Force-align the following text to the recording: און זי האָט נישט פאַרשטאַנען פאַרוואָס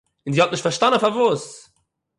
און 0.23 0.33
זי 0.35 0.41
האָט 0.41 0.51
נישט 0.53 0.63
פאַרשטאַנען 0.65 1.03
פאַרוואָס 1.03 1.43